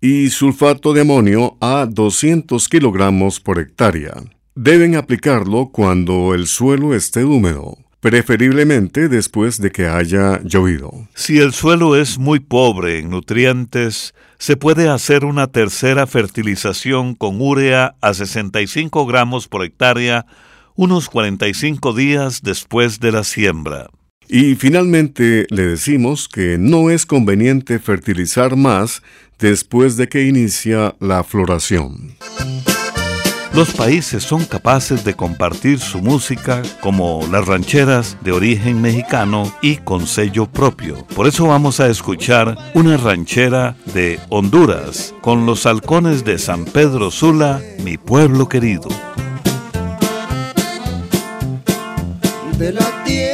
y 0.00 0.30
sulfato 0.30 0.92
de 0.92 1.00
amonio 1.00 1.56
a 1.60 1.86
200 1.88 2.68
kilogramos 2.68 3.40
por 3.40 3.58
hectárea. 3.58 4.14
Deben 4.54 4.96
aplicarlo 4.96 5.70
cuando 5.72 6.34
el 6.34 6.46
suelo 6.46 6.94
esté 6.94 7.24
húmedo, 7.24 7.78
preferiblemente 8.00 9.08
después 9.08 9.60
de 9.60 9.70
que 9.70 9.86
haya 9.86 10.40
llovido. 10.42 11.08
Si 11.14 11.38
el 11.38 11.52
suelo 11.52 11.96
es 11.96 12.18
muy 12.18 12.40
pobre 12.40 12.98
en 12.98 13.10
nutrientes, 13.10 14.14
se 14.38 14.56
puede 14.56 14.88
hacer 14.88 15.24
una 15.24 15.48
tercera 15.48 16.06
fertilización 16.06 17.14
con 17.14 17.40
urea 17.40 17.94
a 18.00 18.14
65 18.14 19.06
gramos 19.06 19.48
por 19.48 19.64
hectárea 19.64 20.26
unos 20.74 21.08
45 21.08 21.92
días 21.92 22.42
después 22.42 23.00
de 23.00 23.10
la 23.10 23.24
siembra. 23.24 23.88
Y 24.28 24.56
finalmente 24.56 25.46
le 25.48 25.62
decimos 25.62 26.28
que 26.28 26.58
no 26.58 26.90
es 26.90 27.06
conveniente 27.06 27.78
fertilizar 27.78 28.56
más 28.56 29.02
después 29.38 29.96
de 29.96 30.08
que 30.08 30.24
inicia 30.24 30.94
la 31.00 31.22
floración. 31.24 32.16
Dos 33.54 33.72
países 33.72 34.22
son 34.22 34.44
capaces 34.44 35.04
de 35.04 35.14
compartir 35.14 35.80
su 35.80 36.00
música 36.00 36.62
como 36.80 37.26
las 37.32 37.44
rancheras 37.46 38.16
de 38.20 38.30
origen 38.30 38.80
mexicano 38.80 39.52
y 39.62 39.78
con 39.78 40.06
sello 40.06 40.46
propio. 40.46 41.04
Por 41.16 41.26
eso 41.26 41.46
vamos 41.46 41.80
a 41.80 41.88
escuchar 41.88 42.56
una 42.74 42.96
ranchera 42.96 43.74
de 43.86 44.20
Honduras 44.28 45.12
con 45.22 45.44
los 45.44 45.66
halcones 45.66 46.24
de 46.24 46.38
San 46.38 46.66
Pedro 46.66 47.10
Sula, 47.10 47.60
mi 47.82 47.96
pueblo 47.96 48.48
querido. 48.48 48.88
De 52.58 52.72
la 52.72 53.04
tierra 53.04 53.27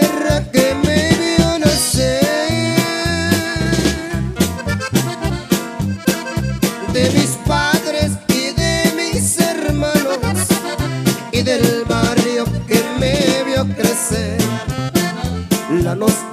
La 15.94 16.23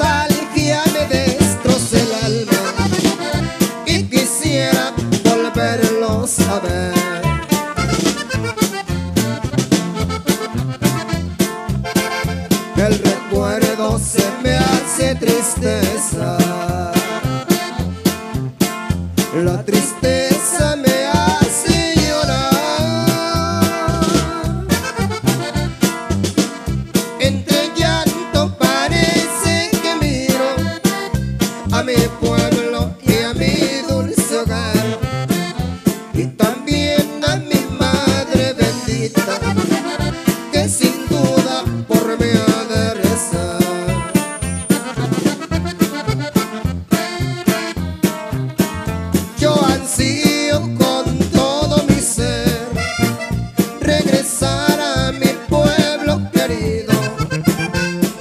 regresar 54.04 54.80
a 54.80 55.12
mi 55.12 55.28
pueblo 55.50 56.22
querido 56.32 56.94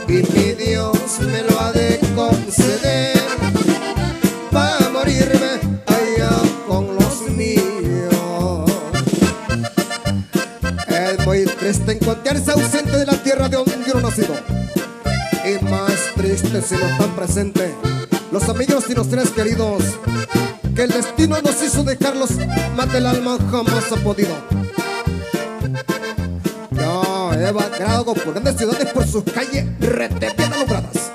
y 0.09 0.23
mi 0.33 0.53
Dios 0.53 1.21
me 1.21 1.43
lo 1.43 1.61
ha 1.61 1.73
de 1.73 1.99
conceder 2.14 3.21
para 4.51 4.88
morirme 4.90 5.61
allá 5.87 6.31
con 6.66 6.95
los 6.95 7.23
míos. 7.31 8.71
Es 10.88 11.27
muy 11.27 11.45
triste 11.45 11.93
encontrarse 11.93 12.51
ausente 12.51 12.97
de 12.99 13.07
la 13.07 13.23
tierra 13.23 13.49
de 13.49 13.57
donde 13.57 13.93
uno 13.95 14.09
nacido. 14.09 14.35
Y 15.45 15.64
más 15.64 15.93
triste 16.16 16.62
si 16.62 16.75
no 16.75 16.87
están 16.87 17.11
presentes 17.16 17.71
los 18.31 18.49
amigos 18.49 18.85
y 18.88 18.95
los 18.95 19.09
tres 19.09 19.31
queridos 19.31 19.83
que 20.75 20.83
el 20.83 20.90
destino 20.90 21.40
nos 21.43 21.62
hizo 21.62 21.83
dejarlos 21.83 22.31
más 22.77 22.93
del 22.93 23.07
alma 23.07 23.38
jamás 23.51 23.90
ha 23.90 23.97
podido. 23.97 24.60
Sus 29.11 29.25
calles 29.25 29.66
bien 29.81 30.53
alumbradas 30.53 31.11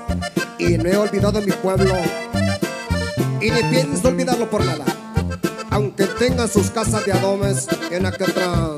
y 0.60 0.78
no 0.78 0.90
he 0.90 0.98
olvidado 0.98 1.42
mi 1.42 1.52
pueblo 1.52 1.96
y 3.40 3.52
ni 3.52 3.64
pienso 3.70 4.10
olvidarlo 4.10 4.50
por 4.50 4.66
nada. 4.66 4.84
Aunque 5.70 6.06
tengan 6.06 6.50
sus 6.50 6.70
casas 6.72 7.06
de 7.06 7.14
adomes 7.14 7.68
en 7.92 8.06
aquellas 8.06 8.34
calles 8.34 8.75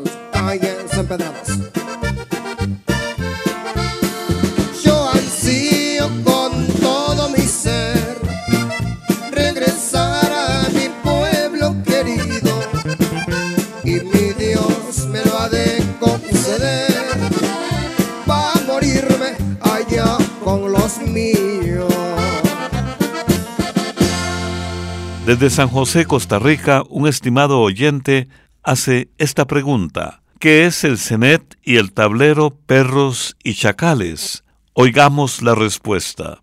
Desde 25.28 25.50
San 25.50 25.68
José, 25.68 26.06
Costa 26.06 26.40
Rica, 26.40 26.84
un 26.88 27.06
estimado 27.06 27.60
oyente 27.60 28.30
hace 28.64 29.10
esta 29.18 29.46
pregunta. 29.46 30.22
¿Qué 30.40 30.66
es 30.66 30.86
el 30.86 30.98
cenet 30.98 31.58
y 31.62 31.76
el 31.76 31.92
tablero 31.92 32.58
perros 32.66 33.36
y 33.44 33.54
chacales? 33.56 34.46
Oigamos 34.72 35.42
la 35.42 35.54
respuesta. 35.54 36.40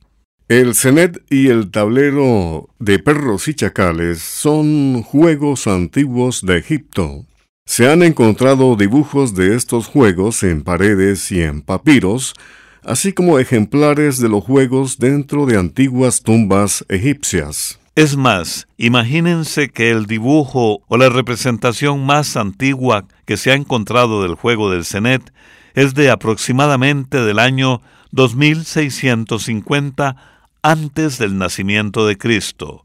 El 0.49 0.75
cenet 0.75 1.19
y 1.31 1.49
el 1.49 1.71
tablero 1.71 2.69
de 2.79 2.99
perros 2.99 3.49
y 3.49 3.55
chacales 3.55 4.21
son 4.21 5.03
juegos 5.03 5.67
antiguos 5.67 6.43
de 6.43 6.59
Egipto. 6.59 7.25
Se 7.65 7.91
han 7.91 8.03
encontrado 8.03 8.77
dibujos 8.77 9.35
de 9.35 9.57
estos 9.57 9.87
juegos 9.87 10.43
en 10.43 10.63
paredes 10.63 11.33
y 11.33 11.41
en 11.41 11.63
papiros, 11.63 12.35
así 12.83 13.15
como 13.15 13.39
ejemplares 13.39 14.19
de 14.19 14.29
los 14.29 14.45
juegos 14.45 14.99
dentro 14.99 15.47
de 15.47 15.57
antiguas 15.57 16.21
tumbas 16.23 16.85
egipcias. 16.91 17.79
Es 17.97 18.17
más, 18.17 18.67
imagínense 18.77 19.69
que 19.69 19.93
el 19.93 20.07
dibujo 20.07 20.83
o 20.89 20.97
la 20.97 21.11
representación 21.11 22.05
más 22.05 22.37
antigua 22.37 23.07
que 23.25 23.37
se 23.37 23.53
ha 23.53 23.55
encontrado 23.55 24.23
del 24.23 24.35
juego 24.35 24.69
del 24.69 24.85
cenet 24.85 25.33
es 25.75 25.95
de 25.95 26.11
aproximadamente 26.11 27.21
del 27.21 27.39
año 27.39 27.83
2650 28.11 30.17
antes 30.63 31.19
del 31.19 31.39
nacimiento 31.39 32.05
de 32.09 32.19
Cristo. 32.19 32.85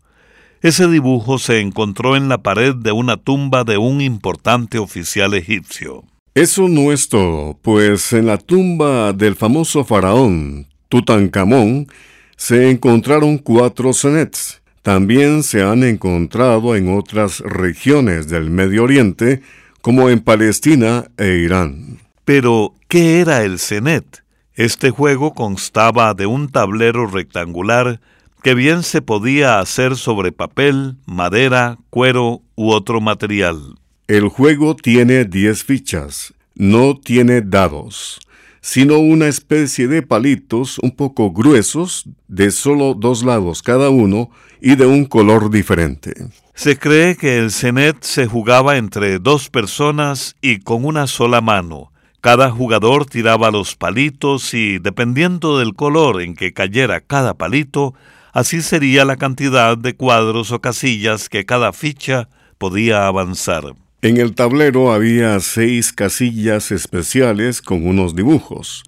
Ese 0.62 0.88
dibujo 0.88 1.40
se 1.40 1.60
encontró 1.60 2.16
en 2.16 2.30
la 2.30 2.44
pared 2.44 2.76
de 2.76 2.92
una 2.92 3.18
tumba 3.18 3.64
de 3.64 3.80
un 3.80 4.02
importante 4.02 4.78
oficial 4.78 5.34
egipcio. 5.34 6.04
Eso 6.36 6.68
no 6.68 6.92
es 6.92 7.10
todo, 7.10 7.58
pues 7.64 8.14
en 8.14 8.28
la 8.28 8.38
tumba 8.38 9.14
del 9.14 9.36
famoso 9.36 9.84
faraón 9.84 10.68
Tutankamón 10.88 11.88
se 12.38 12.70
encontraron 12.70 13.40
cuatro 13.40 13.92
cenets. 13.94 14.60
También 14.90 15.44
se 15.44 15.62
han 15.62 15.84
encontrado 15.84 16.76
en 16.76 16.98
otras 16.98 17.42
regiones 17.42 18.28
del 18.28 18.50
Medio 18.50 18.86
Oriente, 18.86 19.44
como 19.82 20.10
en 20.10 20.20
Palestina 20.20 21.06
e 21.16 21.44
Irán. 21.46 22.00
Pero, 22.26 22.74
¿qué 22.88 23.20
era 23.20 23.44
el 23.44 23.60
cenet? 23.60 24.24
Este 24.56 24.90
juego 24.90 25.36
constaba 25.36 26.16
de 26.16 26.26
un 26.26 26.50
tablero 26.50 27.06
rectangular 27.06 28.02
que 28.42 28.56
bien 28.56 28.82
se 28.82 29.04
podía 29.04 29.60
hacer 29.60 29.96
sobre 29.96 30.32
papel, 30.32 30.96
madera, 31.06 31.78
cuero 31.92 32.42
u 32.56 32.72
otro 32.72 33.00
material. 33.00 33.76
El 34.08 34.28
juego 34.30 34.76
tiene 34.76 35.24
10 35.24 35.66
fichas, 35.66 36.34
no 36.56 37.00
tiene 37.00 37.42
dados, 37.42 38.20
sino 38.62 39.00
una 39.00 39.28
especie 39.28 39.88
de 39.88 40.02
palitos 40.02 40.80
un 40.80 40.92
poco 40.92 41.32
gruesos, 41.32 42.06
de 42.28 42.52
solo 42.52 42.94
dos 42.94 43.24
lados 43.24 43.62
cada 43.62 43.90
uno 43.90 44.30
y 44.62 44.76
de 44.76 44.86
un 44.86 45.06
color 45.06 45.50
diferente. 45.50 46.14
Se 46.54 46.78
cree 46.78 47.16
que 47.16 47.38
el 47.38 47.52
cenet 47.52 48.04
se 48.04 48.28
jugaba 48.28 48.78
entre 48.78 49.20
dos 49.20 49.50
personas 49.50 50.36
y 50.42 50.60
con 50.60 50.84
una 50.84 51.08
sola 51.08 51.40
mano. 51.40 51.92
Cada 52.22 52.52
jugador 52.52 53.06
tiraba 53.06 53.50
los 53.50 53.78
palitos 53.78 54.54
y, 54.54 54.78
dependiendo 54.78 55.58
del 55.58 55.74
color 55.74 56.22
en 56.22 56.36
que 56.36 56.52
cayera 56.52 57.00
cada 57.00 57.36
palito, 57.36 57.94
así 58.34 58.62
sería 58.62 59.06
la 59.06 59.16
cantidad 59.16 59.78
de 59.78 59.96
cuadros 59.96 60.52
o 60.52 60.60
casillas 60.60 61.30
que 61.30 61.46
cada 61.46 61.72
ficha 61.72 62.28
podía 62.58 63.08
avanzar. 63.08 63.74
En 64.02 64.16
el 64.16 64.34
tablero 64.34 64.94
había 64.94 65.38
seis 65.42 65.92
casillas 65.92 66.72
especiales 66.72 67.62
con 67.62 67.86
unos 67.86 68.16
dibujos. 68.16 68.84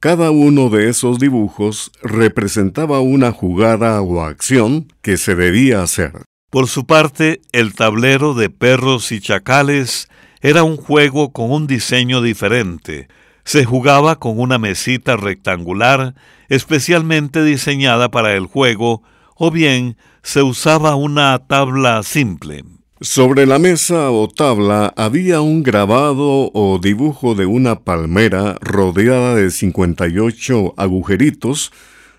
Cada 0.00 0.32
uno 0.32 0.70
de 0.70 0.88
esos 0.88 1.20
dibujos 1.20 1.92
representaba 2.02 2.98
una 2.98 3.30
jugada 3.30 4.00
o 4.00 4.22
acción 4.24 4.92
que 5.02 5.18
se 5.18 5.36
debía 5.36 5.84
hacer. 5.84 6.24
Por 6.50 6.66
su 6.66 6.84
parte, 6.84 7.40
el 7.52 7.74
tablero 7.74 8.34
de 8.34 8.50
perros 8.50 9.12
y 9.12 9.20
chacales 9.20 10.08
era 10.40 10.64
un 10.64 10.76
juego 10.76 11.30
con 11.30 11.52
un 11.52 11.68
diseño 11.68 12.20
diferente. 12.20 13.06
Se 13.44 13.64
jugaba 13.64 14.16
con 14.16 14.40
una 14.40 14.58
mesita 14.58 15.16
rectangular 15.16 16.16
especialmente 16.48 17.44
diseñada 17.44 18.10
para 18.10 18.34
el 18.34 18.46
juego, 18.46 19.04
o 19.36 19.52
bien 19.52 19.96
se 20.24 20.42
usaba 20.42 20.96
una 20.96 21.38
tabla 21.46 22.02
simple. 22.02 22.64
Sobre 23.02 23.44
la 23.44 23.58
mesa 23.58 24.10
o 24.10 24.26
tabla 24.26 24.94
había 24.96 25.42
un 25.42 25.62
grabado 25.62 26.50
o 26.54 26.80
dibujo 26.82 27.34
de 27.34 27.44
una 27.44 27.80
palmera 27.80 28.56
rodeada 28.62 29.34
de 29.34 29.50
58 29.50 30.72
agujeritos 30.78 31.72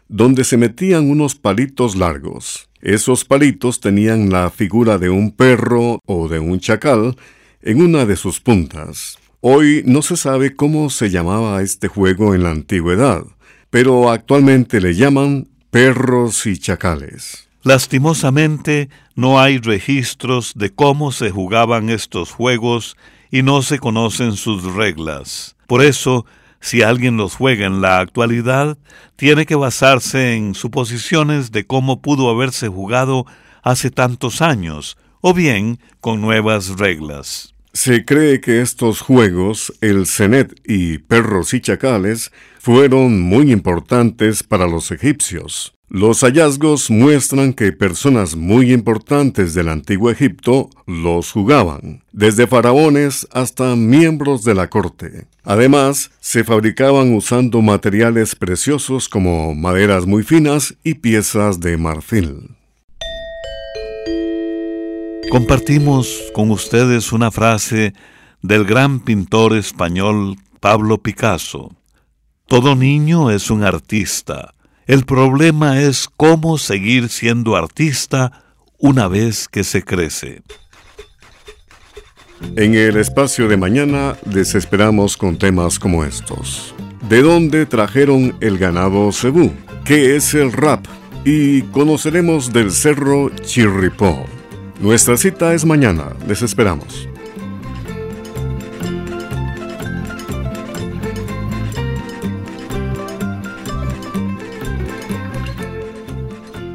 donde 0.08 0.44
se 0.44 0.56
metían 0.56 1.10
unos 1.10 1.34
palitos 1.34 1.96
largos. 1.96 2.70
Esos 2.80 3.26
palitos 3.26 3.80
tenían 3.80 4.30
la 4.30 4.52
figura 4.52 5.00
de 5.00 5.10
un 5.10 5.32
perro 5.32 6.00
o 6.06 6.28
de 6.28 6.38
un 6.38 6.60
chacal 6.60 7.18
en 7.64 7.82
una 7.82 8.06
de 8.06 8.16
sus 8.16 8.40
puntas. 8.40 9.18
Hoy 9.42 9.82
no 9.84 10.04
se 10.04 10.16
sabe 10.16 10.56
cómo 10.56 10.92
se 10.92 11.10
llamaba 11.10 11.64
este 11.64 11.88
juego 11.88 12.36
en 12.36 12.44
la 12.44 12.52
antigüedad, 12.52 13.24
pero 13.72 14.12
actualmente 14.12 14.80
le 14.80 14.94
llaman 14.94 15.48
perros 15.72 16.46
y 16.46 16.56
chacales. 16.60 17.47
Lastimosamente, 17.64 18.90
no 19.16 19.40
hay 19.40 19.58
registros 19.58 20.54
de 20.56 20.74
cómo 20.74 21.12
se 21.12 21.32
jugaban 21.32 21.90
estos 21.90 22.32
juegos 22.32 22.96
y 23.32 23.42
no 23.42 23.62
se 23.62 23.80
conocen 23.80 24.34
sus 24.34 24.64
reglas. 24.76 25.56
Por 25.68 25.84
eso, 25.84 26.26
si 26.60 26.82
alguien 26.82 27.18
los 27.18 27.36
juega 27.36 27.66
en 27.66 27.82
la 27.82 28.00
actualidad, 28.00 28.78
tiene 29.16 29.46
que 29.46 29.56
basarse 29.56 30.36
en 30.36 30.56
suposiciones 30.56 31.52
de 31.52 31.66
cómo 31.66 32.02
pudo 32.02 32.30
haberse 32.30 32.68
jugado 32.68 33.26
hace 33.64 33.92
tantos 33.92 34.42
años, 34.42 34.98
o 35.22 35.34
bien 35.34 35.80
con 36.00 36.22
nuevas 36.22 36.78
reglas. 36.78 37.54
Se 37.80 38.06
cree 38.06 38.42
que 38.42 38.62
estos 38.62 39.02
juegos, 39.02 39.72
el 39.82 40.08
Cenet 40.08 40.60
y 40.66 40.98
Perros 40.98 41.54
y 41.54 41.62
Chacales, 41.62 42.32
fueron 42.60 43.22
muy 43.22 43.52
importantes 43.52 44.42
para 44.42 44.68
los 44.68 44.90
egipcios. 44.90 45.76
Los 45.88 46.22
hallazgos 46.22 46.90
muestran 46.90 47.54
que 47.54 47.74
personas 47.74 48.36
muy 48.36 48.74
importantes 48.74 49.54
del 49.54 49.70
antiguo 49.70 50.10
Egipto 50.10 50.72
los 50.88 51.32
jugaban, 51.32 52.02
desde 52.12 52.48
faraones 52.48 53.28
hasta 53.32 53.76
miembros 53.76 54.44
de 54.44 54.56
la 54.56 54.72
corte. 54.72 55.28
Además, 55.44 56.10
se 56.20 56.44
fabricaban 56.44 57.14
usando 57.14 57.62
materiales 57.62 58.34
preciosos 58.34 59.08
como 59.08 59.54
maderas 59.54 60.08
muy 60.08 60.24
finas 60.24 60.74
y 60.84 60.96
piezas 60.96 61.60
de 61.60 61.78
marfil. 61.78 62.57
Compartimos 65.30 66.24
con 66.34 66.52
ustedes 66.52 67.12
una 67.12 67.32
frase 67.32 67.94
del 68.42 68.64
gran 68.64 69.02
pintor 69.02 69.56
español 69.58 70.38
Pablo 70.62 71.00
Picasso. 71.00 71.76
Todo 72.48 72.76
niño 72.76 73.30
es 73.30 73.52
un 73.52 73.64
artista. 73.64 74.54
El 74.86 75.04
problema 75.06 75.82
es 75.82 76.08
cómo 76.16 76.58
seguir 76.58 77.10
siendo 77.10 77.58
artista 77.58 78.44
una 78.78 79.10
vez 79.10 79.50
que 79.50 79.66
se 79.66 79.84
crece. 79.84 80.44
En 82.56 82.76
el 82.76 82.96
espacio 82.96 83.50
de 83.50 83.58
mañana 83.58 84.16
les 84.32 84.56
esperamos 84.56 85.18
con 85.18 85.38
temas 85.38 85.78
como 85.78 86.06
estos. 86.06 86.74
¿De 87.10 87.22
dónde 87.22 87.66
trajeron 87.66 88.38
el 88.40 88.58
ganado 88.58 89.12
cebú? 89.12 89.52
¿Qué 89.84 90.16
es 90.16 90.34
el 90.34 90.54
rap? 90.54 90.86
Y 91.26 91.64
conoceremos 91.64 92.54
del 92.54 92.72
cerro 92.72 93.30
Chirripó. 93.42 94.37
Nuestra 94.80 95.18
cita 95.18 95.56
es 95.56 95.66
mañana. 95.66 96.16
Les 96.28 96.44
esperamos. 96.44 97.10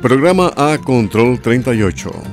Programa 0.03 0.53
A 0.57 0.79
Control 0.79 1.41
38. 1.41 2.32